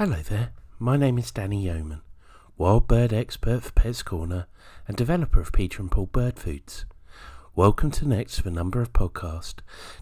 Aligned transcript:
Hello 0.00 0.16
there, 0.30 0.52
my 0.78 0.96
name 0.96 1.18
is 1.18 1.30
Danny 1.30 1.64
Yeoman, 1.64 2.00
wild 2.56 2.88
bird 2.88 3.12
expert 3.12 3.62
for 3.62 3.72
Pets 3.72 4.02
Corner 4.02 4.46
and 4.88 4.96
developer 4.96 5.42
of 5.42 5.52
Peter 5.52 5.82
and 5.82 5.90
Paul 5.90 6.06
Bird 6.06 6.38
Foods. 6.38 6.86
Welcome 7.54 7.90
to 7.90 8.04
the 8.04 8.16
next 8.16 8.38
of 8.38 8.46
a 8.46 8.50
number 8.50 8.80
of 8.80 8.94
podcasts 8.94 9.56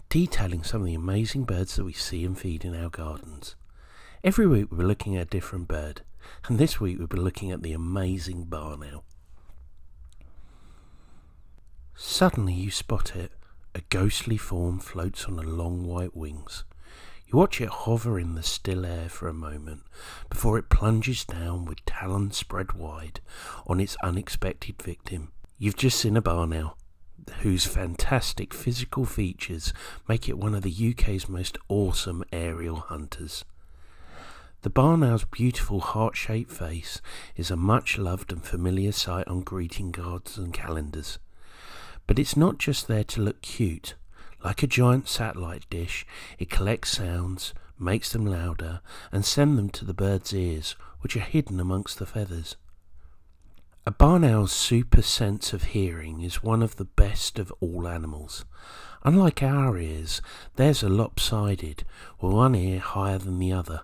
detailing 0.07 0.63
some 0.63 0.79
of 0.79 0.87
the 0.87 0.93
amazing 0.93 1.43
birds 1.43 1.75
that 1.75 1.83
we 1.83 1.91
see 1.91 2.23
and 2.23 2.39
feed 2.39 2.63
in 2.63 2.81
our 2.81 2.89
gardens. 2.89 3.57
Every 4.23 4.47
week 4.47 4.71
we're 4.71 4.87
looking 4.87 5.17
at 5.17 5.23
a 5.23 5.29
different 5.29 5.67
bird, 5.67 6.03
and 6.47 6.57
this 6.57 6.79
week 6.79 6.97
we'll 6.97 7.07
be 7.07 7.17
looking 7.17 7.51
at 7.51 7.61
the 7.61 7.73
amazing 7.73 8.45
barn 8.45 8.85
owl. 8.89 9.03
Suddenly 11.93 12.53
you 12.53 12.71
spot 12.71 13.17
it. 13.17 13.33
A 13.75 13.81
ghostly 13.89 14.37
form 14.37 14.79
floats 14.79 15.25
on 15.25 15.35
the 15.35 15.43
long 15.43 15.85
white 15.85 16.15
wings. 16.15 16.63
You 17.31 17.37
watch 17.37 17.61
it 17.61 17.69
hover 17.69 18.19
in 18.19 18.33
the 18.33 18.41
still 18.41 18.83
air 18.83 19.07
for 19.07 19.27
a 19.27 19.33
moment 19.33 19.83
before 20.31 20.57
it 20.57 20.69
plunges 20.69 21.23
down 21.23 21.65
with 21.65 21.85
talons 21.85 22.37
spread 22.37 22.73
wide 22.73 23.19
on 23.67 23.79
its 23.79 23.95
unexpected 24.01 24.81
victim. 24.81 25.31
You've 25.59 25.75
just 25.75 25.99
seen 25.99 26.17
a 26.17 26.23
barn 26.23 26.53
owl, 26.53 26.75
whose 27.41 27.65
fantastic 27.65 28.51
physical 28.51 29.05
features 29.05 29.73
make 30.07 30.27
it 30.27 30.39
one 30.39 30.55
of 30.55 30.63
the 30.63 30.89
UK's 30.89 31.29
most 31.29 31.59
awesome 31.67 32.23
aerial 32.33 32.77
hunters. 32.77 33.45
The 34.63 34.71
barn 34.71 35.03
owl's 35.03 35.25
beautiful 35.25 35.81
heart-shaped 35.81 36.51
face 36.51 36.99
is 37.35 37.51
a 37.51 37.55
much 37.55 37.99
loved 37.99 38.31
and 38.31 38.43
familiar 38.43 38.91
sight 38.91 39.27
on 39.27 39.41
greeting 39.41 39.91
cards 39.91 40.35
and 40.39 40.51
calendars. 40.51 41.19
But 42.07 42.17
it's 42.17 42.35
not 42.35 42.57
just 42.57 42.87
there 42.87 43.03
to 43.03 43.21
look 43.21 43.43
cute. 43.43 43.93
Like 44.43 44.63
a 44.63 44.67
giant 44.67 45.07
satellite 45.07 45.65
dish, 45.69 46.05
it 46.37 46.49
collects 46.49 46.91
sounds, 46.91 47.53
makes 47.77 48.11
them 48.11 48.25
louder, 48.25 48.81
and 49.11 49.25
sends 49.25 49.57
them 49.57 49.69
to 49.69 49.85
the 49.85 49.93
bird's 49.93 50.33
ears, 50.33 50.75
which 51.01 51.15
are 51.15 51.21
hidden 51.21 51.59
amongst 51.59 51.99
the 51.99 52.05
feathers. 52.05 52.55
A 53.85 53.91
barn 53.91 54.23
owl's 54.23 54.51
super 54.51 55.01
sense 55.01 55.51
of 55.51 55.63
hearing 55.63 56.21
is 56.21 56.43
one 56.43 56.61
of 56.61 56.75
the 56.75 56.85
best 56.85 57.39
of 57.39 57.51
all 57.59 57.87
animals. 57.87 58.45
Unlike 59.03 59.41
our 59.43 59.77
ears, 59.77 60.21
theirs 60.57 60.83
are 60.83 60.89
lopsided, 60.89 61.85
with 62.21 62.33
one 62.33 62.55
ear 62.55 62.79
higher 62.79 63.17
than 63.17 63.39
the 63.39 63.51
other. 63.51 63.81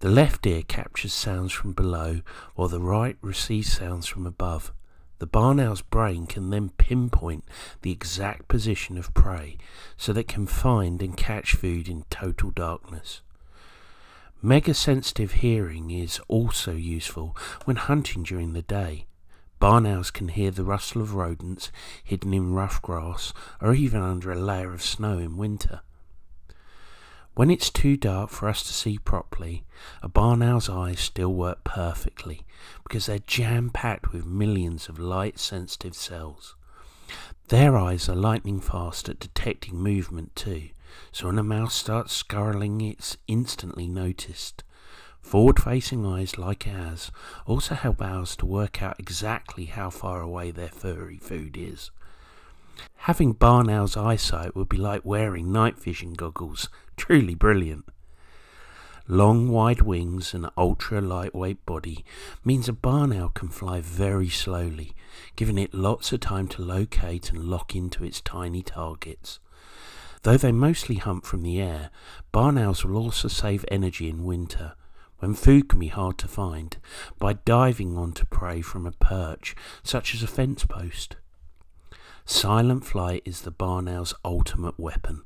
The 0.00 0.10
left 0.10 0.46
ear 0.46 0.62
captures 0.62 1.14
sounds 1.14 1.52
from 1.52 1.72
below, 1.72 2.20
while 2.54 2.68
the 2.68 2.80
right 2.80 3.16
receives 3.22 3.72
sounds 3.72 4.06
from 4.06 4.26
above. 4.26 4.72
The 5.18 5.26
barn 5.26 5.60
owl's 5.60 5.80
brain 5.80 6.26
can 6.26 6.50
then 6.50 6.70
pinpoint 6.70 7.44
the 7.82 7.90
exact 7.90 8.48
position 8.48 8.98
of 8.98 9.14
prey 9.14 9.56
so 9.96 10.12
that 10.12 10.20
it 10.20 10.28
can 10.28 10.46
find 10.46 11.00
and 11.02 11.16
catch 11.16 11.52
food 11.54 11.88
in 11.88 12.04
total 12.10 12.50
darkness. 12.50 13.22
Mega 14.42 14.74
sensitive 14.74 15.32
hearing 15.32 15.90
is 15.90 16.20
also 16.28 16.72
useful 16.72 17.34
when 17.64 17.76
hunting 17.76 18.22
during 18.22 18.52
the 18.52 18.62
day. 18.62 19.06
Barn 19.58 19.86
owls 19.86 20.10
can 20.10 20.28
hear 20.28 20.50
the 20.50 20.64
rustle 20.64 21.00
of 21.00 21.14
rodents 21.14 21.72
hidden 22.04 22.34
in 22.34 22.52
rough 22.52 22.82
grass 22.82 23.32
or 23.60 23.74
even 23.74 24.02
under 24.02 24.30
a 24.30 24.38
layer 24.38 24.74
of 24.74 24.82
snow 24.82 25.18
in 25.18 25.38
winter. 25.38 25.80
When 27.36 27.50
it's 27.50 27.68
too 27.68 27.98
dark 27.98 28.30
for 28.30 28.48
us 28.48 28.62
to 28.62 28.72
see 28.72 28.96
properly, 28.96 29.62
a 30.02 30.08
barn 30.08 30.40
owl's 30.40 30.70
eyes 30.70 31.00
still 31.00 31.34
work 31.34 31.64
perfectly 31.64 32.46
because 32.82 33.04
they're 33.04 33.18
jam 33.18 33.68
packed 33.68 34.10
with 34.10 34.24
millions 34.24 34.88
of 34.88 34.98
light 34.98 35.38
sensitive 35.38 35.94
cells. 35.94 36.56
Their 37.48 37.76
eyes 37.76 38.08
are 38.08 38.16
lightning 38.16 38.58
fast 38.58 39.10
at 39.10 39.20
detecting 39.20 39.76
movement 39.76 40.34
too, 40.34 40.70
so 41.12 41.26
when 41.26 41.38
a 41.38 41.42
mouse 41.42 41.74
starts 41.74 42.14
scurrying, 42.14 42.80
it's 42.80 43.18
instantly 43.28 43.86
noticed. 43.86 44.64
Forward 45.20 45.62
facing 45.62 46.06
eyes 46.06 46.38
like 46.38 46.66
ours 46.66 47.12
also 47.44 47.74
help 47.74 48.00
owls 48.00 48.34
to 48.36 48.46
work 48.46 48.82
out 48.82 48.98
exactly 48.98 49.66
how 49.66 49.90
far 49.90 50.22
away 50.22 50.52
their 50.52 50.70
furry 50.70 51.18
food 51.18 51.58
is. 51.58 51.90
Having 53.06 53.34
barn 53.34 53.70
owl's 53.70 53.96
eyesight 53.96 54.56
would 54.56 54.68
be 54.68 54.76
like 54.76 55.04
wearing 55.04 55.52
night 55.52 55.78
vision 55.78 56.14
goggles. 56.14 56.68
Truly 56.96 57.34
brilliant. 57.34 57.84
Long 59.08 59.48
wide 59.48 59.82
wings 59.82 60.34
and 60.34 60.50
ultra 60.58 61.00
lightweight 61.00 61.64
body 61.64 62.04
means 62.44 62.68
a 62.68 62.72
barn 62.72 63.12
owl 63.12 63.28
can 63.28 63.48
fly 63.48 63.80
very 63.80 64.28
slowly, 64.28 64.94
giving 65.36 65.58
it 65.58 65.72
lots 65.72 66.12
of 66.12 66.18
time 66.18 66.48
to 66.48 66.62
locate 66.62 67.30
and 67.30 67.44
lock 67.44 67.76
into 67.76 68.02
its 68.02 68.20
tiny 68.20 68.62
targets. 68.62 69.38
Though 70.22 70.36
they 70.36 70.50
mostly 70.50 70.96
hunt 70.96 71.24
from 71.24 71.44
the 71.44 71.60
air, 71.60 71.90
barn 72.32 72.58
owls 72.58 72.84
will 72.84 72.96
also 72.96 73.28
save 73.28 73.64
energy 73.68 74.08
in 74.08 74.24
winter, 74.24 74.74
when 75.20 75.34
food 75.34 75.68
can 75.68 75.78
be 75.78 75.86
hard 75.86 76.18
to 76.18 76.26
find, 76.26 76.76
by 77.20 77.34
diving 77.34 77.96
onto 77.96 78.26
prey 78.26 78.60
from 78.60 78.86
a 78.86 78.90
perch, 78.90 79.54
such 79.84 80.16
as 80.16 80.24
a 80.24 80.26
fence 80.26 80.64
post. 80.64 81.14
Silent 82.28 82.84
flight 82.84 83.22
is 83.24 83.42
the 83.42 83.52
barn 83.52 83.86
owl's 83.86 84.12
ultimate 84.24 84.80
weapon. 84.80 85.22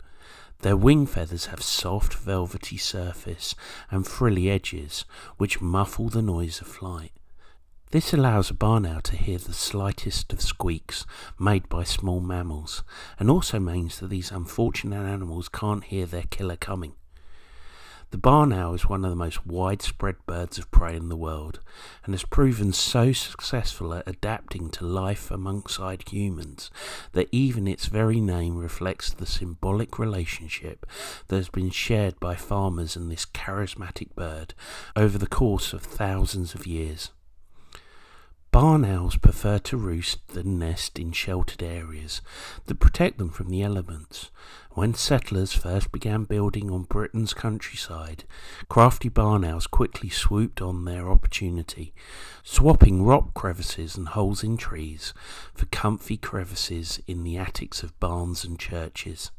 Their 0.58 0.76
wing 0.76 1.06
feathers 1.06 1.46
have 1.46 1.62
soft, 1.62 2.12
velvety 2.12 2.76
surface 2.76 3.54
and 3.90 4.06
frilly 4.06 4.50
edges, 4.50 5.06
which 5.38 5.62
muffle 5.62 6.10
the 6.10 6.20
noise 6.20 6.60
of 6.60 6.66
flight. 6.66 7.12
This 7.90 8.12
allows 8.12 8.50
a 8.50 8.54
barn 8.54 8.84
owl 8.84 9.00
to 9.00 9.16
hear 9.16 9.38
the 9.38 9.54
slightest 9.54 10.30
of 10.34 10.42
squeaks 10.42 11.06
made 11.38 11.70
by 11.70 11.84
small 11.84 12.20
mammals, 12.20 12.84
and 13.18 13.30
also 13.30 13.58
means 13.58 13.98
that 13.98 14.10
these 14.10 14.30
unfortunate 14.30 15.06
animals 15.06 15.48
can't 15.48 15.84
hear 15.84 16.04
their 16.04 16.24
killer 16.28 16.56
coming. 16.56 16.92
The 18.10 18.18
barn 18.18 18.52
owl 18.52 18.74
is 18.74 18.88
one 18.88 19.04
of 19.04 19.10
the 19.10 19.16
most 19.16 19.46
widespread 19.46 20.16
birds 20.26 20.58
of 20.58 20.70
prey 20.72 20.96
in 20.96 21.08
the 21.08 21.16
world 21.16 21.60
and 22.04 22.12
has 22.12 22.24
proven 22.24 22.72
so 22.72 23.12
successful 23.12 23.94
at 23.94 24.08
adapting 24.08 24.68
to 24.70 24.84
life 24.84 25.30
alongside 25.30 26.08
humans 26.08 26.72
that 27.12 27.28
even 27.30 27.68
its 27.68 27.86
very 27.86 28.20
name 28.20 28.58
reflects 28.58 29.12
the 29.12 29.26
symbolic 29.26 29.96
relationship 29.96 30.86
that 31.28 31.36
has 31.36 31.48
been 31.48 31.70
shared 31.70 32.18
by 32.18 32.34
farmers 32.34 32.96
and 32.96 33.12
this 33.12 33.24
charismatic 33.24 34.12
bird 34.16 34.54
over 34.96 35.16
the 35.16 35.28
course 35.28 35.72
of 35.72 35.82
thousands 35.82 36.52
of 36.52 36.66
years. 36.66 37.10
Barn 38.60 38.84
owls 38.84 39.16
prefer 39.16 39.58
to 39.60 39.78
roost 39.78 40.28
than 40.28 40.58
nest 40.58 40.98
in 40.98 41.12
sheltered 41.12 41.62
areas 41.62 42.20
that 42.66 42.78
protect 42.78 43.16
them 43.16 43.30
from 43.30 43.48
the 43.48 43.62
elements. 43.62 44.30
When 44.72 44.92
settlers 44.92 45.54
first 45.54 45.90
began 45.90 46.24
building 46.24 46.70
on 46.70 46.82
Britain's 46.82 47.32
countryside, 47.32 48.24
crafty 48.68 49.08
barn 49.08 49.46
owls 49.46 49.66
quickly 49.66 50.10
swooped 50.10 50.60
on 50.60 50.84
their 50.84 51.10
opportunity, 51.10 51.94
swapping 52.42 53.02
rock 53.02 53.32
crevices 53.32 53.96
and 53.96 54.08
holes 54.08 54.44
in 54.44 54.58
trees 54.58 55.14
for 55.54 55.64
comfy 55.64 56.18
crevices 56.18 57.00
in 57.06 57.24
the 57.24 57.38
attics 57.38 57.82
of 57.82 57.98
barns 57.98 58.44
and 58.44 58.58
churches. 58.58 59.30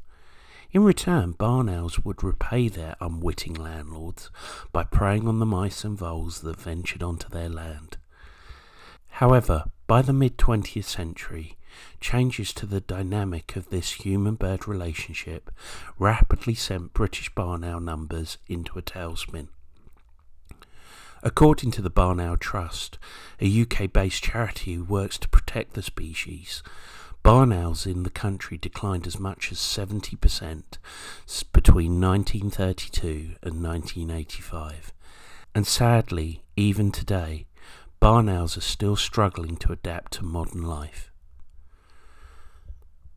In 0.72 0.84
return, 0.84 1.34
barn 1.34 1.70
owls 1.70 2.00
would 2.00 2.24
repay 2.24 2.70
their 2.70 2.96
unwitting 3.00 3.54
landlords 3.54 4.32
by 4.72 4.84
preying 4.84 5.28
on 5.28 5.38
the 5.38 5.46
mice 5.46 5.84
and 5.84 5.96
voles 5.96 6.42
that 6.42 6.60
ventured 6.60 7.04
onto 7.04 7.30
their 7.30 7.50
land. 7.50 7.98
However, 9.22 9.66
by 9.86 10.02
the 10.02 10.14
mid 10.14 10.40
20th 10.40 10.84
century, 10.84 11.56
changes 12.00 12.52
to 12.54 12.66
the 12.66 12.82
dynamic 12.82 13.56
of 13.56 13.70
this 13.70 13.92
human 13.92 14.34
bird 14.34 14.68
relationship 14.68 15.52
rapidly 16.00 16.56
sent 16.56 16.96
British 16.96 17.30
barn 17.36 17.64
owl 17.64 17.82
numbers 17.82 18.40
into 18.48 18.80
a 18.80 18.82
tailspin. 18.82 19.50
According 21.22 21.70
to 21.74 21.84
the 21.84 21.92
Barn 21.92 22.20
Owl 22.20 22.38
Trust, 22.38 22.98
a 23.40 23.62
UK 23.62 23.94
based 23.94 24.24
charity 24.24 24.74
who 24.74 24.84
works 24.84 25.20
to 25.20 25.30
protect 25.30 25.76
the 25.76 25.84
species, 25.84 26.64
barn 27.22 27.54
owls 27.54 27.86
in 27.86 28.02
the 28.02 28.10
country 28.10 28.58
declined 28.58 29.06
as 29.06 29.20
much 29.20 29.52
as 29.52 29.60
70% 29.60 30.64
between 31.54 32.02
1932 32.02 33.36
and 33.44 33.62
1985. 33.62 34.92
And 35.54 35.68
sadly, 35.68 36.44
even 36.56 36.92
today, 36.92 37.46
barn 38.02 38.28
owls 38.28 38.58
are 38.58 38.62
still 38.62 38.96
struggling 38.96 39.56
to 39.56 39.72
adapt 39.72 40.14
to 40.14 40.26
modern 40.26 40.64
life. 40.64 41.12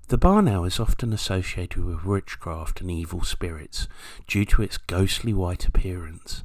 The 0.09 0.19
barn 0.19 0.47
owl 0.47 0.67
is 0.67 0.79
often 0.79 1.15
associated 1.15 1.83
with 1.83 2.05
witchcraft 2.05 2.83
and 2.83 2.91
evil 2.91 3.23
spirits 3.23 3.89
due 4.27 4.45
to 4.45 4.61
its 4.61 4.77
ghostly 4.77 5.33
white 5.33 5.65
appearance. 5.65 6.45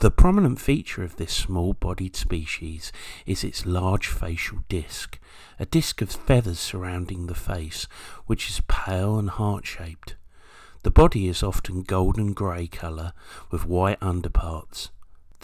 The 0.00 0.12
prominent 0.12 0.60
feature 0.60 1.02
of 1.02 1.16
this 1.16 1.32
small 1.32 1.72
bodied 1.72 2.14
species 2.14 2.92
is 3.26 3.42
its 3.42 3.66
large 3.66 4.06
facial 4.06 4.60
disc, 4.68 5.18
a 5.58 5.66
disc 5.66 6.00
of 6.00 6.12
feathers 6.12 6.60
surrounding 6.60 7.26
the 7.26 7.34
face, 7.34 7.88
which 8.26 8.48
is 8.48 8.62
pale 8.68 9.18
and 9.18 9.30
heart 9.30 9.66
shaped. 9.66 10.14
The 10.84 10.92
body 10.92 11.26
is 11.26 11.42
often 11.42 11.82
golden 11.82 12.34
grey 12.34 12.68
colour 12.68 13.14
with 13.50 13.66
white 13.66 13.98
underparts. 14.00 14.90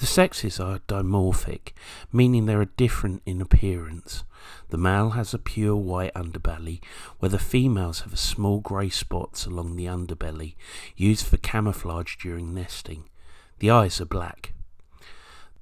The 0.00 0.06
sexes 0.06 0.58
are 0.58 0.78
dimorphic, 0.88 1.74
meaning 2.10 2.46
they 2.46 2.54
are 2.54 2.64
different 2.64 3.20
in 3.26 3.42
appearance. 3.42 4.24
The 4.70 4.78
male 4.78 5.10
has 5.10 5.34
a 5.34 5.38
pure 5.38 5.76
white 5.76 6.14
underbelly, 6.14 6.80
where 7.18 7.28
the 7.28 7.38
females 7.38 8.00
have 8.00 8.18
small 8.18 8.60
grey 8.60 8.88
spots 8.88 9.44
along 9.44 9.76
the 9.76 9.84
underbelly, 9.84 10.54
used 10.96 11.26
for 11.26 11.36
camouflage 11.36 12.16
during 12.16 12.54
nesting. 12.54 13.10
The 13.58 13.70
eyes 13.70 14.00
are 14.00 14.06
black. 14.06 14.54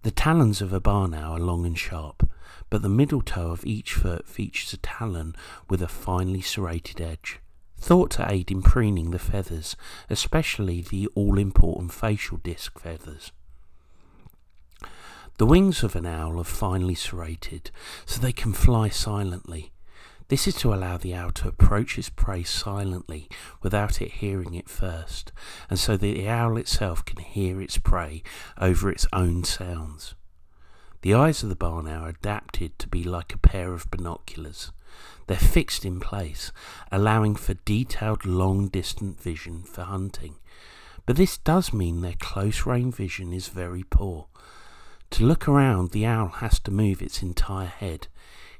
The 0.02 0.12
talons 0.12 0.62
of 0.62 0.72
a 0.72 0.78
barn 0.78 1.14
owl 1.14 1.38
are 1.38 1.40
long 1.40 1.66
and 1.66 1.76
sharp, 1.76 2.30
but 2.70 2.82
the 2.82 2.88
middle 2.88 3.22
toe 3.22 3.50
of 3.50 3.66
each 3.66 3.94
foot 3.94 4.28
features 4.28 4.72
a 4.72 4.76
talon 4.76 5.34
with 5.68 5.82
a 5.82 5.88
finely 5.88 6.42
serrated 6.42 7.00
edge, 7.00 7.40
thought 7.76 8.12
to 8.12 8.32
aid 8.32 8.52
in 8.52 8.62
preening 8.62 9.10
the 9.10 9.18
feathers, 9.18 9.74
especially 10.08 10.80
the 10.80 11.08
all 11.16 11.38
important 11.38 11.92
facial 11.92 12.36
disc 12.36 12.78
feathers. 12.78 13.32
The 15.38 15.46
wings 15.46 15.84
of 15.84 15.94
an 15.94 16.04
owl 16.04 16.40
are 16.40 16.44
finely 16.44 16.96
serrated, 16.96 17.70
so 18.04 18.20
they 18.20 18.32
can 18.32 18.52
fly 18.52 18.88
silently. 18.88 19.70
This 20.26 20.48
is 20.48 20.56
to 20.56 20.74
allow 20.74 20.96
the 20.98 21.14
owl 21.14 21.30
to 21.30 21.46
approach 21.46 21.96
its 21.96 22.08
prey 22.08 22.42
silently 22.42 23.28
without 23.62 24.02
it 24.02 24.14
hearing 24.14 24.54
it 24.54 24.68
first, 24.68 25.30
and 25.70 25.78
so 25.78 25.92
that 25.92 26.00
the 26.00 26.28
owl 26.28 26.56
itself 26.56 27.04
can 27.04 27.22
hear 27.22 27.62
its 27.62 27.78
prey 27.78 28.24
over 28.60 28.90
its 28.90 29.06
own 29.12 29.44
sounds. 29.44 30.16
The 31.02 31.14
eyes 31.14 31.44
of 31.44 31.50
the 31.50 31.54
barn 31.54 31.86
owl 31.86 32.06
are 32.06 32.08
adapted 32.08 32.76
to 32.80 32.88
be 32.88 33.04
like 33.04 33.32
a 33.32 33.38
pair 33.38 33.72
of 33.72 33.92
binoculars. 33.92 34.72
They're 35.28 35.36
fixed 35.36 35.84
in 35.84 36.00
place, 36.00 36.50
allowing 36.90 37.36
for 37.36 37.54
detailed 37.54 38.26
long 38.26 38.66
distant 38.66 39.20
vision 39.20 39.62
for 39.62 39.82
hunting. 39.82 40.40
But 41.06 41.14
this 41.14 41.38
does 41.38 41.72
mean 41.72 42.00
their 42.00 42.16
close 42.18 42.66
range 42.66 42.96
vision 42.96 43.32
is 43.32 43.46
very 43.46 43.84
poor. 43.84 44.26
To 45.10 45.24
look 45.24 45.48
around, 45.48 45.90
the 45.90 46.06
owl 46.06 46.28
has 46.28 46.58
to 46.60 46.70
move 46.70 47.02
its 47.02 47.22
entire 47.22 47.66
head, 47.66 48.08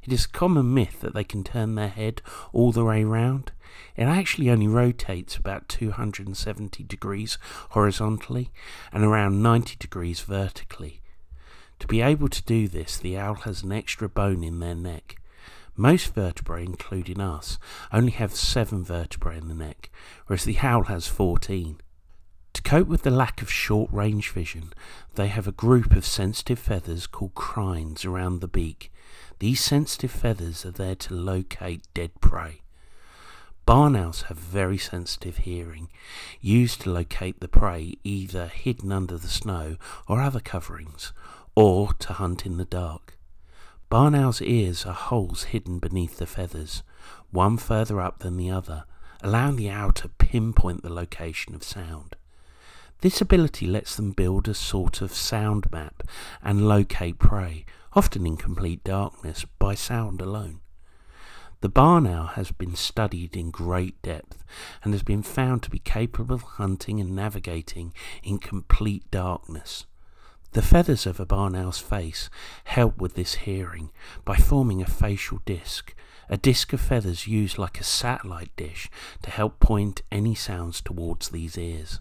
it 0.08 0.14
is 0.14 0.24
a 0.24 0.28
common 0.30 0.72
myth 0.72 1.02
that 1.02 1.12
they 1.12 1.22
can 1.22 1.44
turn 1.44 1.74
their 1.74 1.88
head 1.88 2.22
all 2.54 2.72
the 2.72 2.84
way 2.84 3.04
round. 3.04 3.52
It 3.94 4.04
actually 4.04 4.48
only 4.48 4.66
rotates 4.66 5.36
about 5.36 5.68
270 5.68 6.82
degrees 6.84 7.36
horizontally 7.70 8.50
and 8.90 9.04
around 9.04 9.42
90 9.42 9.76
degrees 9.78 10.20
vertically. 10.20 11.02
To 11.80 11.86
be 11.86 12.00
able 12.00 12.28
to 12.28 12.42
do 12.42 12.68
this, 12.68 12.96
the 12.96 13.18
owl 13.18 13.34
has 13.34 13.62
an 13.62 13.72
extra 13.72 14.08
bone 14.08 14.42
in 14.42 14.60
their 14.60 14.74
neck. 14.74 15.16
Most 15.76 16.14
vertebrae, 16.14 16.64
including 16.64 17.20
us, 17.20 17.58
only 17.92 18.12
have 18.12 18.34
seven 18.34 18.82
vertebrae 18.82 19.36
in 19.36 19.48
the 19.48 19.54
neck, 19.54 19.90
whereas 20.26 20.44
the 20.44 20.58
owl 20.60 20.84
has 20.84 21.06
14. 21.06 21.82
To 22.54 22.62
cope 22.62 22.88
with 22.88 23.02
the 23.02 23.10
lack 23.10 23.42
of 23.42 23.50
short 23.50 23.90
range 23.92 24.30
vision, 24.30 24.72
they 25.14 25.28
have 25.28 25.46
a 25.46 25.52
group 25.52 25.94
of 25.94 26.04
sensitive 26.04 26.58
feathers 26.58 27.06
called 27.06 27.34
crines 27.34 28.04
around 28.04 28.40
the 28.40 28.48
beak. 28.48 28.92
These 29.38 29.62
sensitive 29.62 30.10
feathers 30.10 30.66
are 30.66 30.70
there 30.70 30.96
to 30.96 31.14
locate 31.14 31.86
dead 31.94 32.20
prey. 32.20 32.62
Barn 33.66 33.96
owls 33.96 34.22
have 34.22 34.38
very 34.38 34.78
sensitive 34.78 35.38
hearing, 35.38 35.90
used 36.40 36.80
to 36.80 36.90
locate 36.90 37.40
the 37.40 37.48
prey 37.48 37.96
either 38.02 38.46
hidden 38.46 38.90
under 38.90 39.18
the 39.18 39.28
snow 39.28 39.76
or 40.06 40.22
other 40.22 40.40
coverings, 40.40 41.12
or 41.54 41.92
to 41.98 42.14
hunt 42.14 42.46
in 42.46 42.56
the 42.56 42.64
dark. 42.64 43.18
Barn 43.90 44.14
owls' 44.14 44.40
ears 44.40 44.86
are 44.86 44.94
holes 44.94 45.44
hidden 45.44 45.78
beneath 45.78 46.16
the 46.16 46.26
feathers, 46.26 46.82
one 47.30 47.56
further 47.58 48.00
up 48.00 48.20
than 48.20 48.36
the 48.36 48.50
other, 48.50 48.84
allowing 49.22 49.56
the 49.56 49.70
owl 49.70 49.92
to 49.92 50.08
pinpoint 50.08 50.82
the 50.82 50.92
location 50.92 51.54
of 51.54 51.62
sound. 51.62 52.16
This 53.00 53.20
ability 53.20 53.68
lets 53.68 53.94
them 53.94 54.10
build 54.10 54.48
a 54.48 54.54
sort 54.54 55.02
of 55.02 55.14
sound 55.14 55.70
map 55.70 56.02
and 56.42 56.68
locate 56.68 57.20
prey, 57.20 57.64
often 57.92 58.26
in 58.26 58.36
complete 58.36 58.82
darkness, 58.82 59.44
by 59.60 59.76
sound 59.76 60.20
alone. 60.20 60.60
The 61.60 61.68
barn 61.68 62.08
owl 62.08 62.26
has 62.28 62.50
been 62.50 62.74
studied 62.74 63.36
in 63.36 63.52
great 63.52 64.00
depth 64.02 64.44
and 64.82 64.94
has 64.94 65.04
been 65.04 65.22
found 65.22 65.62
to 65.62 65.70
be 65.70 65.78
capable 65.78 66.34
of 66.34 66.42
hunting 66.42 67.00
and 67.00 67.14
navigating 67.14 67.94
in 68.24 68.38
complete 68.38 69.08
darkness. 69.12 69.86
The 70.52 70.62
feathers 70.62 71.06
of 71.06 71.20
a 71.20 71.26
barn 71.26 71.54
owl's 71.54 71.78
face 71.78 72.28
help 72.64 72.98
with 72.98 73.14
this 73.14 73.34
hearing 73.34 73.90
by 74.24 74.36
forming 74.36 74.82
a 74.82 74.86
facial 74.86 75.40
disc, 75.44 75.94
a 76.28 76.36
disc 76.36 76.72
of 76.72 76.80
feathers 76.80 77.28
used 77.28 77.58
like 77.58 77.80
a 77.80 77.84
satellite 77.84 78.50
dish 78.56 78.90
to 79.22 79.30
help 79.30 79.60
point 79.60 80.02
any 80.10 80.34
sounds 80.34 80.80
towards 80.80 81.28
these 81.28 81.56
ears. 81.56 82.00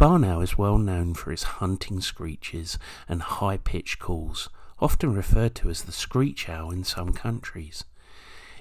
The 0.00 0.06
barn 0.06 0.24
owl 0.24 0.40
is 0.40 0.56
well 0.56 0.78
known 0.78 1.12
for 1.12 1.30
its 1.30 1.42
hunting 1.42 2.00
screeches 2.00 2.78
and 3.06 3.20
high 3.20 3.58
pitched 3.58 3.98
calls, 3.98 4.48
often 4.78 5.12
referred 5.12 5.54
to 5.56 5.68
as 5.68 5.82
the 5.82 5.92
screech 5.92 6.48
owl 6.48 6.70
in 6.70 6.84
some 6.84 7.12
countries. 7.12 7.84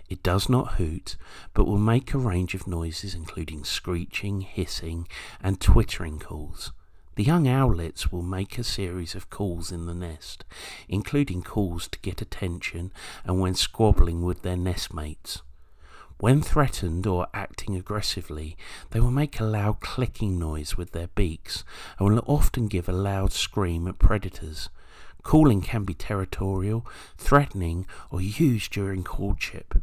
It 0.09 0.21
does 0.21 0.49
not 0.49 0.73
hoot, 0.73 1.15
but 1.53 1.63
will 1.63 1.77
make 1.77 2.13
a 2.13 2.17
range 2.17 2.55
of 2.55 2.67
noises 2.67 3.15
including 3.15 3.63
screeching, 3.63 4.41
hissing, 4.41 5.07
and 5.41 5.61
twittering 5.61 6.19
calls. 6.19 6.73
The 7.15 7.23
young 7.23 7.47
owlets 7.47 8.11
will 8.11 8.21
make 8.21 8.57
a 8.57 8.63
series 8.65 9.15
of 9.15 9.29
calls 9.29 9.71
in 9.71 9.85
the 9.85 9.93
nest, 9.93 10.43
including 10.89 11.41
calls 11.41 11.87
to 11.87 11.99
get 11.99 12.21
attention 12.21 12.91
and 13.23 13.39
when 13.39 13.55
squabbling 13.55 14.23
with 14.23 14.41
their 14.41 14.57
nestmates. 14.57 15.41
When 16.19 16.41
threatened 16.41 17.07
or 17.07 17.27
acting 17.33 17.77
aggressively, 17.77 18.57
they 18.91 18.99
will 18.99 19.09
make 19.09 19.39
a 19.39 19.45
loud 19.45 19.79
clicking 19.79 20.37
noise 20.37 20.75
with 20.75 20.91
their 20.91 21.07
beaks 21.07 21.63
and 21.97 22.09
will 22.09 22.23
often 22.27 22.67
give 22.67 22.89
a 22.89 22.93
loud 22.93 23.31
scream 23.31 23.87
at 23.87 23.99
predators. 23.99 24.69
Calling 25.23 25.61
can 25.61 25.85
be 25.85 25.93
territorial, 25.93 26.85
threatening, 27.17 27.85
or 28.11 28.19
used 28.19 28.73
during 28.73 29.01
courtship. 29.01 29.75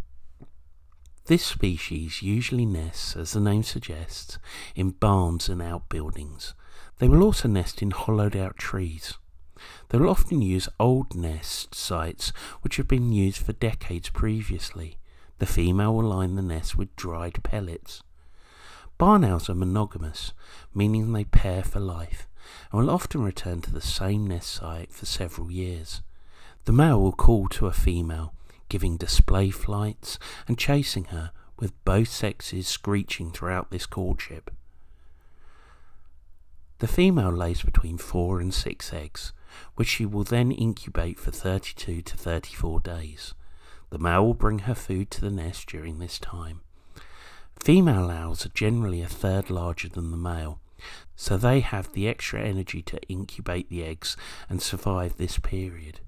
This 1.24 1.42
species 1.42 2.20
usually 2.20 2.66
nests, 2.66 3.16
as 3.16 3.32
the 3.32 3.40
name 3.40 3.62
suggests, 3.62 4.38
in 4.74 4.90
barns 4.90 5.48
and 5.48 5.62
outbuildings. 5.62 6.52
They 6.98 7.08
will 7.08 7.22
also 7.22 7.48
nest 7.48 7.80
in 7.80 7.92
hollowed 7.92 8.36
out 8.36 8.58
trees. 8.58 9.14
They 9.88 9.96
will 9.96 10.10
often 10.10 10.42
use 10.42 10.68
old 10.78 11.14
nest 11.14 11.74
sites 11.74 12.28
which 12.60 12.76
have 12.76 12.88
been 12.88 13.10
used 13.10 13.38
for 13.38 13.54
decades 13.54 14.10
previously. 14.10 14.98
The 15.38 15.46
female 15.46 15.94
will 15.94 16.08
line 16.08 16.34
the 16.34 16.42
nest 16.42 16.76
with 16.76 16.94
dried 16.96 17.42
pellets. 17.42 18.02
Barn 18.98 19.24
owls 19.24 19.50
are 19.50 19.54
monogamous, 19.54 20.32
meaning 20.74 21.12
they 21.12 21.24
pair 21.24 21.62
for 21.62 21.80
life, 21.80 22.26
and 22.72 22.80
will 22.80 22.90
often 22.90 23.22
return 23.22 23.60
to 23.62 23.72
the 23.72 23.82
same 23.82 24.26
nest 24.26 24.50
site 24.50 24.92
for 24.92 25.04
several 25.04 25.50
years. 25.50 26.00
The 26.64 26.72
male 26.72 27.00
will 27.00 27.12
call 27.12 27.48
to 27.48 27.66
a 27.66 27.72
female, 27.72 28.32
giving 28.68 28.96
display 28.96 29.50
flights 29.50 30.18
and 30.48 30.58
chasing 30.58 31.04
her, 31.06 31.32
with 31.58 31.84
both 31.84 32.08
sexes 32.08 32.68
screeching 32.68 33.30
throughout 33.30 33.70
this 33.70 33.86
courtship. 33.86 34.50
The 36.78 36.88
female 36.88 37.30
lays 37.30 37.62
between 37.62 37.96
four 37.96 38.40
and 38.40 38.52
six 38.52 38.92
eggs, 38.92 39.32
which 39.76 39.88
she 39.88 40.04
will 40.04 40.24
then 40.24 40.52
incubate 40.52 41.18
for 41.18 41.30
32 41.30 42.02
to 42.02 42.16
34 42.16 42.80
days. 42.80 43.34
The 43.90 43.98
male 43.98 44.26
will 44.26 44.34
bring 44.34 44.60
her 44.60 44.74
food 44.74 45.10
to 45.12 45.20
the 45.20 45.30
nest 45.30 45.68
during 45.68 45.98
this 45.98 46.18
time. 46.18 46.60
Female 47.58 48.10
owls 48.10 48.44
are 48.44 48.50
generally 48.50 49.00
a 49.00 49.08
third 49.08 49.50
larger 49.50 49.88
than 49.88 50.10
the 50.10 50.16
male, 50.16 50.60
so 51.14 51.36
they 51.36 51.60
have 51.60 51.92
the 51.92 52.08
extra 52.08 52.40
energy 52.40 52.82
to 52.82 53.00
incubate 53.08 53.68
the 53.68 53.84
eggs 53.84 54.16
and 54.48 54.60
survive 54.60 55.16
this 55.16 55.38
period. 55.38 56.00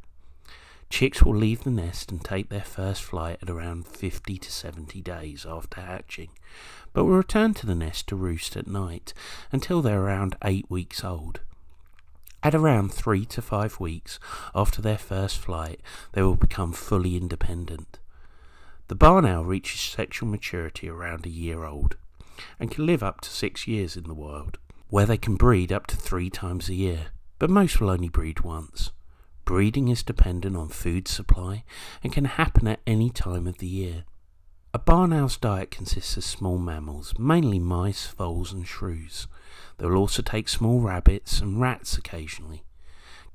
Chicks 0.91 1.23
will 1.23 1.37
leave 1.37 1.65
the 1.65 1.71
nest 1.71 2.11
and 2.11 2.25
take 2.25 2.49
their 2.49 2.63
first 2.63 3.03
flight 3.03 3.39
at 3.43 3.51
around 3.51 3.87
50 3.87 4.39
to 4.39 4.51
70 4.51 5.03
days 5.03 5.47
after 5.49 5.81
hatching, 5.81 6.31
but 6.93 7.05
will 7.05 7.17
return 7.17 7.55
to 7.55 7.67
the 7.67 7.75
nest 7.75 8.07
to 8.09 8.17
roost 8.17 8.57
at 8.57 8.67
night 8.67 9.13
until 9.53 9.83
they're 9.83 10.01
around 10.01 10.37
8 10.43 10.71
weeks 10.71 11.05
old. 11.05 11.41
At 12.49 12.55
around 12.55 12.95
three 12.95 13.27
to 13.27 13.43
five 13.43 13.79
weeks 13.79 14.19
after 14.55 14.81
their 14.81 14.97
first 14.97 15.37
flight, 15.37 15.83
they 16.13 16.23
will 16.23 16.35
become 16.35 16.73
fully 16.73 17.15
independent. 17.15 17.99
The 18.87 18.95
barn 18.95 19.27
owl 19.27 19.45
reaches 19.45 19.83
sexual 19.83 20.31
maturity 20.31 20.89
around 20.89 21.27
a 21.27 21.29
year 21.29 21.65
old 21.65 21.97
and 22.59 22.71
can 22.71 22.87
live 22.87 23.03
up 23.03 23.21
to 23.21 23.29
six 23.29 23.67
years 23.67 23.99
in 23.99 24.05
the 24.05 24.15
wild, 24.15 24.57
where 24.89 25.05
they 25.05 25.19
can 25.19 25.37
breed 25.37 25.71
up 25.71 25.87
to 25.89 25.97
three 25.97 26.31
times 26.31 26.71
a 26.71 26.75
year, 26.75 27.09
but 27.39 27.51
most 27.51 27.83
will 27.83 27.91
only 27.91 28.09
breed 28.09 28.41
once. 28.41 28.93
Breeding 29.45 29.89
is 29.89 30.03
dependent 30.03 30.57
on 30.57 30.71
food 30.71 31.07
supply 31.07 31.65
and 32.03 32.15
can 32.15 32.25
happen 32.25 32.67
at 32.67 32.81
any 32.87 33.11
time 33.11 33.47
of 33.47 33.59
the 33.59 33.67
year. 33.67 34.05
A 34.79 34.81
barn 34.81 35.13
owl's 35.13 35.37
diet 35.37 35.73
consists 35.73 36.17
of 36.17 36.23
small 36.23 36.57
mammals, 36.57 37.13
mainly 37.19 37.59
mice, 37.59 38.07
voles, 38.07 38.53
and 38.53 38.65
shrews. 38.65 39.27
They 39.77 39.87
will 39.87 39.97
also 39.97 40.23
take 40.23 40.49
small 40.49 40.81
rabbits 40.81 41.41
and 41.41 41.61
rats 41.61 41.99
occasionally. 41.99 42.63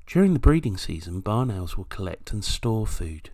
During 0.08 0.32
the 0.32 0.40
breeding 0.40 0.78
season, 0.78 1.20
barn 1.20 1.52
owls 1.52 1.76
will 1.76 1.84
collect 1.84 2.32
and 2.32 2.46
store 2.46 2.88
food. 2.88 3.32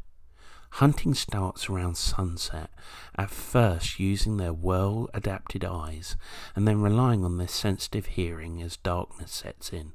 Hunting 0.72 1.14
starts 1.14 1.70
around 1.70 1.98
sunset, 1.98 2.72
at 3.16 3.30
first 3.30 4.00
using 4.00 4.38
their 4.38 4.54
well 4.54 5.08
adapted 5.14 5.64
eyes 5.64 6.18
and 6.56 6.68
then 6.68 6.82
relying 6.82 7.24
on 7.24 7.38
their 7.38 7.48
sensitive 7.48 8.08
hearing 8.08 8.60
as 8.60 8.78
darkness 8.78 9.32
sets 9.32 9.72
in. 9.72 9.92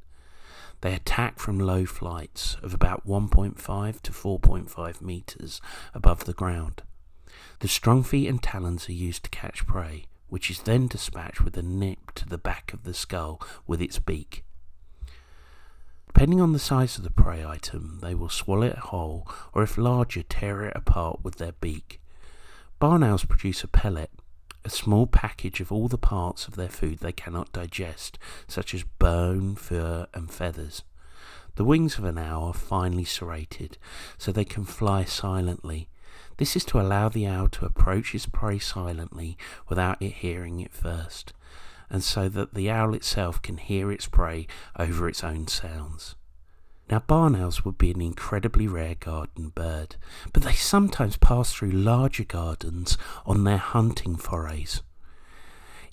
They 0.83 0.94
attack 0.94 1.40
from 1.40 1.59
low 1.59 1.85
flights 1.85 2.59
of 2.62 2.75
about 2.75 3.09
1.5 3.09 4.00
to 4.02 4.12
4.5 4.12 5.00
meters 5.00 5.61
above 5.92 6.26
the 6.26 6.33
ground. 6.33 6.83
The 7.64 7.68
strong 7.68 8.02
feet 8.02 8.28
and 8.28 8.42
talons 8.42 8.90
are 8.90 8.92
used 8.92 9.25
to 9.25 9.30
catch 9.30 9.66
prey, 9.66 10.04
which 10.28 10.50
is 10.50 10.61
then 10.61 10.87
dispatched 10.87 11.40
with 11.40 11.56
a 11.56 11.62
nip 11.62 12.12
to 12.16 12.28
the 12.28 12.37
back 12.37 12.75
of 12.75 12.85
the 12.85 12.92
skull 12.92 13.40
with 13.66 13.80
its 13.80 13.99
beak. 13.99 14.44
Depending 16.06 16.42
on 16.42 16.52
the 16.52 16.59
size 16.59 16.99
of 16.99 17.04
the 17.04 17.11
prey 17.11 17.42
item, 17.42 18.00
they 18.02 18.14
will 18.14 18.28
swallow 18.28 18.66
it 18.66 18.76
whole, 18.76 19.26
or 19.54 19.62
if 19.62 19.78
larger, 19.78 20.23
tear 20.23 20.64
it 20.64 20.76
apart 20.76 21.25
with 21.25 21.37
their 21.37 21.52
beak. 21.52 22.02
Barn 22.78 23.02
owls 23.02 23.25
produce 23.25 23.64
a 23.64 23.68
pellet, 23.68 24.11
a 24.62 24.68
small 24.68 25.06
package 25.06 25.61
of 25.62 25.73
all 25.73 25.88
the 25.88 25.97
parts 25.97 26.47
of 26.47 26.56
their 26.56 26.68
food 26.68 26.99
they 26.99 27.12
cannot 27.12 27.50
digest, 27.54 28.18
such 28.47 28.75
as 28.75 28.85
bone, 28.99 29.54
fur, 29.54 30.06
and 30.12 30.30
feathers. 30.30 30.83
The 31.54 31.64
wings 31.64 31.97
of 31.97 32.04
an 32.04 32.18
owl 32.18 32.49
are 32.49 32.52
finely 32.52 33.04
serrated, 33.04 33.78
so 34.18 34.33
they 34.33 34.44
can 34.44 34.66
fly 34.66 35.06
silently. 35.06 35.88
This 36.37 36.57
is 36.57 36.64
to 36.67 36.81
allow 36.81 37.09
the 37.09 37.26
owl 37.26 37.49
to 37.49 37.64
approach 37.64 38.14
its 38.14 38.26
prey 38.26 38.59
silently 38.59 39.38
without 39.69 40.03
it 40.03 40.14
hearing 40.14 40.61
it 40.61 40.73
first, 40.73 41.33
and 41.88 42.03
so 42.03 42.29
that 42.29 42.55
the 42.55 42.71
owl 42.71 42.95
itself 42.95 43.41
can 43.41 43.59
hear 43.59 43.93
its 43.93 44.07
prey 44.07 44.47
over 44.79 45.09
its 45.09 45.23
own 45.23 45.47
sounds. 45.47 46.17
Now, 46.91 46.99
barn 47.00 47.35
owls 47.35 47.64
would 47.64 47.79
be 47.79 47.91
an 47.91 48.00
incredibly 48.00 48.67
rare 48.67 48.95
garden 48.95 49.50
bird, 49.50 49.97
but 50.33 50.43
they 50.43 50.53
sometimes 50.53 51.17
pass 51.17 51.53
through 51.53 51.71
larger 51.71 52.25
gardens 52.25 52.99
on 53.25 53.45
their 53.45 53.59
hunting 53.59 54.17
forays. 54.17 54.83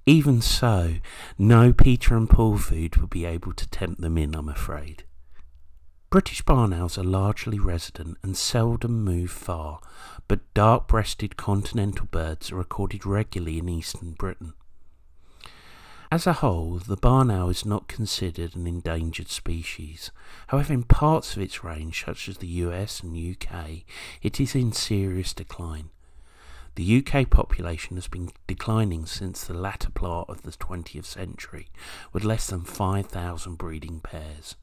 Even 0.06 0.42
so, 0.42 0.96
no 1.38 1.72
Peter 1.72 2.18
and 2.18 2.30
Paul 2.30 2.58
food 2.58 2.98
would 2.98 3.12
be 3.12 3.26
able 3.26 3.54
to 3.54 3.70
tempt 3.70 4.02
them 4.02 4.18
in, 4.18 4.36
I'm 4.36 4.50
afraid. 4.50 5.06
British 6.12 6.42
barn 6.42 6.74
owls 6.74 6.98
are 6.98 7.06
largely 7.06 7.58
resident 7.58 8.18
and 8.22 8.36
seldom 8.36 9.02
move 9.02 9.32
far, 9.32 9.80
but 10.28 10.54
dark 10.54 10.90
breasted 10.90 11.38
continental 11.38 12.06
birds 12.06 12.52
are 12.52 12.58
recorded 12.58 13.06
regularly 13.06 13.60
in 13.60 13.70
eastern 13.70 14.12
Britain. 14.12 14.52
As 16.12 16.28
a 16.28 16.34
whole, 16.34 16.80
the 16.80 16.98
barn 16.98 17.32
owl 17.32 17.48
is 17.48 17.66
not 17.66 17.88
considered 17.88 18.58
an 18.58 18.68
endangered 18.68 19.30
species. 19.30 20.12
However, 20.48 20.74
in 20.74 20.84
parts 20.84 21.38
of 21.38 21.42
its 21.42 21.64
range, 21.64 22.04
such 22.04 22.28
as 22.28 22.40
the 22.40 22.60
US 22.66 23.00
and 23.00 23.16
UK, 23.16 23.86
it 24.22 24.38
is 24.42 24.54
in 24.54 24.74
serious 24.74 25.34
decline. 25.34 25.92
The 26.76 27.06
UK 27.08 27.30
population 27.30 27.96
has 27.96 28.10
been 28.10 28.32
declining 28.48 29.06
since 29.06 29.46
the 29.46 29.54
latter 29.54 29.90
part 29.90 30.30
of 30.30 30.42
the 30.42 30.52
20th 30.52 31.06
century, 31.06 31.70
with 32.12 32.26
less 32.26 32.48
than 32.48 32.66
5,000 32.66 33.58
breeding 33.58 34.02
pairs. 34.02 34.58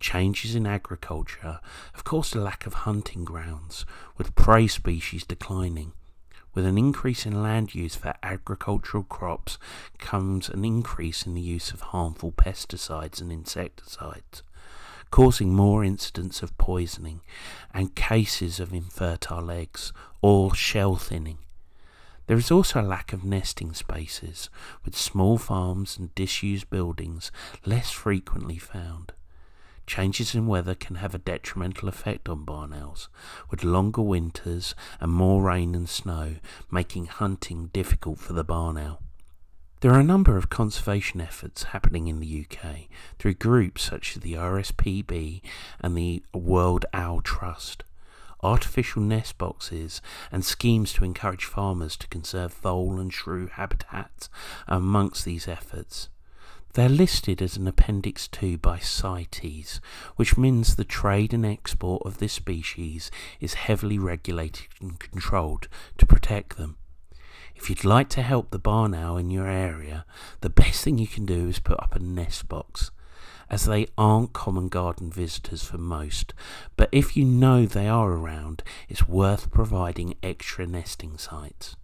Changes 0.00 0.54
in 0.54 0.66
agriculture 0.66 1.60
have 1.92 2.04
caused 2.04 2.34
a 2.36 2.40
lack 2.40 2.66
of 2.66 2.74
hunting 2.74 3.24
grounds, 3.24 3.84
with 4.16 4.34
prey 4.34 4.66
species 4.66 5.24
declining. 5.24 5.92
With 6.54 6.64
an 6.66 6.78
increase 6.78 7.26
in 7.26 7.42
land 7.42 7.74
use 7.74 7.94
for 7.94 8.14
agricultural 8.22 9.04
crops 9.04 9.58
comes 9.98 10.48
an 10.48 10.64
increase 10.64 11.26
in 11.26 11.34
the 11.34 11.40
use 11.40 11.70
of 11.70 11.80
harmful 11.80 12.32
pesticides 12.32 13.20
and 13.20 13.30
insecticides, 13.30 14.42
causing 15.10 15.54
more 15.54 15.84
incidents 15.84 16.42
of 16.42 16.56
poisoning 16.58 17.20
and 17.74 17.94
cases 17.94 18.60
of 18.60 18.72
infertile 18.72 19.50
eggs 19.50 19.92
or 20.22 20.54
shell 20.54 20.96
thinning. 20.96 21.38
There 22.28 22.36
is 22.36 22.50
also 22.50 22.80
a 22.80 22.82
lack 22.82 23.12
of 23.12 23.24
nesting 23.24 23.72
spaces, 23.72 24.50
with 24.84 24.96
small 24.96 25.38
farms 25.38 25.96
and 25.96 26.14
disused 26.14 26.68
buildings 26.70 27.32
less 27.64 27.90
frequently 27.90 28.58
found. 28.58 29.12
Changes 29.88 30.34
in 30.34 30.46
weather 30.46 30.74
can 30.74 30.96
have 30.96 31.14
a 31.14 31.18
detrimental 31.18 31.88
effect 31.88 32.28
on 32.28 32.44
barn 32.44 32.74
owls, 32.74 33.08
with 33.50 33.64
longer 33.64 34.02
winters 34.02 34.74
and 35.00 35.10
more 35.10 35.42
rain 35.42 35.74
and 35.74 35.88
snow 35.88 36.34
making 36.70 37.06
hunting 37.06 37.68
difficult 37.72 38.18
for 38.18 38.34
the 38.34 38.44
barn 38.44 38.76
owl. 38.76 39.00
There 39.80 39.90
are 39.92 40.00
a 40.00 40.04
number 40.04 40.36
of 40.36 40.50
conservation 40.50 41.22
efforts 41.22 41.62
happening 41.62 42.06
in 42.06 42.20
the 42.20 42.44
UK 42.44 42.88
through 43.18 43.34
groups 43.34 43.82
such 43.82 44.14
as 44.14 44.22
the 44.22 44.34
RSPB 44.34 45.40
and 45.80 45.96
the 45.96 46.22
World 46.34 46.84
Owl 46.92 47.22
Trust. 47.22 47.82
Artificial 48.42 49.00
nest 49.00 49.38
boxes 49.38 50.02
and 50.30 50.44
schemes 50.44 50.92
to 50.92 51.04
encourage 51.04 51.46
farmers 51.46 51.96
to 51.96 52.08
conserve 52.08 52.52
vole 52.52 53.00
and 53.00 53.10
shrew 53.10 53.46
habitats 53.46 54.28
are 54.68 54.76
amongst 54.76 55.24
these 55.24 55.48
efforts. 55.48 56.10
They're 56.74 56.88
listed 56.88 57.42
as 57.42 57.56
an 57.56 57.66
Appendix 57.66 58.28
2 58.28 58.58
by 58.58 58.78
CITES, 58.78 59.80
which 60.16 60.36
means 60.36 60.76
the 60.76 60.84
trade 60.84 61.32
and 61.32 61.44
export 61.44 62.02
of 62.04 62.18
this 62.18 62.34
species 62.34 63.10
is 63.40 63.54
heavily 63.54 63.98
regulated 63.98 64.68
and 64.80 64.98
controlled 64.98 65.66
to 65.96 66.06
protect 66.06 66.56
them. 66.56 66.76
If 67.56 67.68
you'd 67.68 67.84
like 67.84 68.08
to 68.10 68.22
help 68.22 68.50
the 68.50 68.58
barn 68.58 68.94
owl 68.94 69.16
in 69.16 69.30
your 69.30 69.48
area, 69.48 70.04
the 70.42 70.50
best 70.50 70.84
thing 70.84 70.98
you 70.98 71.08
can 71.08 71.26
do 71.26 71.48
is 71.48 71.58
put 71.58 71.82
up 71.82 71.96
a 71.96 71.98
nest 71.98 72.48
box, 72.48 72.92
as 73.50 73.64
they 73.64 73.88
aren't 73.96 74.32
common 74.32 74.68
garden 74.68 75.10
visitors 75.10 75.64
for 75.64 75.78
most, 75.78 76.34
but 76.76 76.90
if 76.92 77.16
you 77.16 77.24
know 77.24 77.66
they 77.66 77.88
are 77.88 78.12
around, 78.12 78.62
it's 78.88 79.08
worth 79.08 79.50
providing 79.50 80.14
extra 80.22 80.66
nesting 80.66 81.16
sites. 81.18 81.74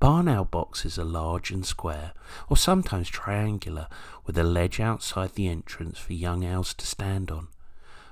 Barn 0.00 0.28
owl 0.28 0.46
boxes 0.46 0.98
are 0.98 1.04
large 1.04 1.50
and 1.50 1.64
square, 1.64 2.14
or 2.48 2.56
sometimes 2.56 3.10
triangular, 3.10 3.86
with 4.24 4.38
a 4.38 4.42
ledge 4.42 4.80
outside 4.80 5.34
the 5.34 5.46
entrance 5.46 5.98
for 5.98 6.14
young 6.14 6.42
owls 6.42 6.72
to 6.74 6.86
stand 6.86 7.30
on. 7.30 7.48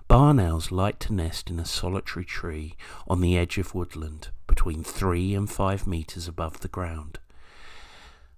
Barn 0.06 0.38
owls 0.38 0.70
like 0.70 0.98
to 1.00 1.14
nest 1.14 1.48
in 1.48 1.58
a 1.58 1.64
solitary 1.64 2.26
tree 2.26 2.76
on 3.06 3.22
the 3.22 3.38
edge 3.38 3.56
of 3.56 3.74
woodland, 3.74 4.28
between 4.46 4.84
three 4.84 5.34
and 5.34 5.50
five 5.50 5.86
metres 5.86 6.28
above 6.28 6.60
the 6.60 6.68
ground. 6.68 7.20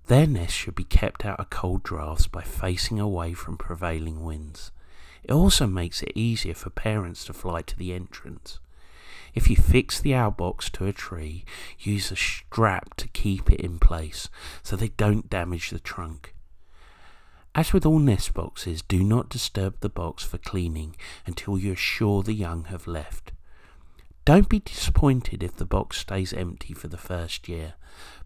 Their 0.06 0.28
nest 0.28 0.54
should 0.54 0.76
be 0.76 0.84
kept 0.84 1.24
out 1.24 1.40
of 1.40 1.50
cold 1.50 1.82
draughts 1.82 2.28
by 2.28 2.42
facing 2.42 3.00
away 3.00 3.34
from 3.34 3.56
prevailing 3.56 4.24
winds. 4.24 4.70
It 5.24 5.32
also 5.32 5.66
makes 5.66 6.02
it 6.02 6.12
easier 6.14 6.54
for 6.54 6.70
parents 6.70 7.24
to 7.24 7.32
fly 7.32 7.62
to 7.62 7.76
the 7.76 7.92
entrance. 7.94 8.60
If 9.34 9.48
you 9.48 9.56
fix 9.56 10.00
the 10.00 10.14
owl 10.14 10.32
box 10.32 10.70
to 10.70 10.86
a 10.86 10.92
tree, 10.92 11.44
use 11.78 12.10
a 12.10 12.16
strap 12.16 12.94
to 12.96 13.08
keep 13.08 13.50
it 13.50 13.60
in 13.60 13.78
place 13.78 14.28
so 14.62 14.76
they 14.76 14.88
don't 14.88 15.30
damage 15.30 15.70
the 15.70 15.80
trunk. 15.80 16.34
As 17.54 17.72
with 17.72 17.84
all 17.84 17.98
nest 17.98 18.32
boxes, 18.32 18.82
do 18.82 19.02
not 19.02 19.28
disturb 19.28 19.80
the 19.80 19.88
box 19.88 20.22
for 20.22 20.38
cleaning 20.38 20.96
until 21.26 21.58
you 21.58 21.72
are 21.72 21.76
sure 21.76 22.22
the 22.22 22.32
young 22.32 22.64
have 22.64 22.86
left. 22.86 23.32
Don't 24.24 24.48
be 24.48 24.60
disappointed 24.60 25.42
if 25.42 25.56
the 25.56 25.64
box 25.64 25.98
stays 25.98 26.32
empty 26.32 26.74
for 26.74 26.86
the 26.86 26.98
first 26.98 27.48
year. 27.48 27.74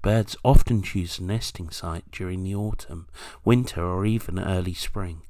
Birds 0.03 0.37
often 0.45 0.83
choose 0.83 1.19
a 1.19 1.25
nesting 1.25 1.71
site 1.71 2.11
during 2.11 2.43
the 2.45 2.55
autumn, 2.55 3.07
winter, 3.45 3.83
or 3.83 4.05
even 4.05 4.39
early 4.39 4.75
spring. 4.75 5.23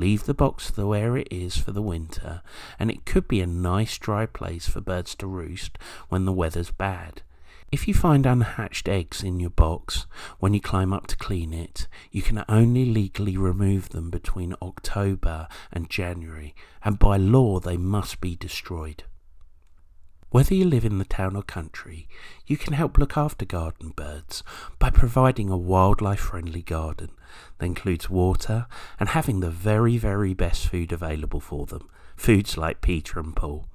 Leave 0.00 0.24
the 0.24 0.32
box 0.32 0.74
where 0.78 1.18
it 1.18 1.28
is 1.30 1.58
for 1.58 1.72
the 1.72 1.82
winter, 1.82 2.40
and 2.78 2.90
it 2.90 3.04
could 3.04 3.28
be 3.28 3.42
a 3.42 3.46
nice 3.46 3.98
dry 3.98 4.24
place 4.24 4.66
for 4.66 4.80
birds 4.80 5.14
to 5.14 5.26
roost 5.26 5.76
when 6.08 6.24
the 6.24 6.32
weather's 6.32 6.70
bad. 6.70 7.20
If 7.70 7.86
you 7.86 7.92
find 7.92 8.24
unhatched 8.24 8.88
eggs 8.88 9.22
in 9.22 9.40
your 9.40 9.50
box 9.50 10.06
when 10.38 10.54
you 10.54 10.60
climb 10.62 10.94
up 10.94 11.06
to 11.08 11.18
clean 11.18 11.52
it, 11.52 11.86
you 12.10 12.22
can 12.22 12.42
only 12.48 12.86
legally 12.86 13.36
remove 13.36 13.90
them 13.90 14.08
between 14.08 14.54
October 14.62 15.46
and 15.70 15.90
January, 15.90 16.54
and 16.82 16.98
by 16.98 17.18
law 17.18 17.60
they 17.60 17.76
must 17.76 18.22
be 18.22 18.34
destroyed. 18.34 19.04
Whether 20.30 20.54
you 20.54 20.64
live 20.64 20.84
in 20.84 20.98
the 20.98 21.04
town 21.04 21.34
or 21.34 21.42
country, 21.42 22.06
you 22.46 22.56
can 22.56 22.72
help 22.72 22.96
look 22.96 23.16
after 23.16 23.44
garden 23.44 23.90
birds 23.90 24.44
by 24.78 24.90
providing 24.90 25.50
a 25.50 25.56
wildlife 25.56 26.20
friendly 26.20 26.62
garden 26.62 27.10
that 27.58 27.66
includes 27.66 28.08
water 28.08 28.68
and 29.00 29.08
having 29.08 29.40
the 29.40 29.50
very, 29.50 29.98
very 29.98 30.32
best 30.32 30.68
food 30.68 30.92
available 30.92 31.40
for 31.40 31.66
them. 31.66 31.88
Foods 32.16 32.56
like 32.56 32.80
Peter 32.80 33.18
and 33.18 33.34
Paul. 33.34 33.66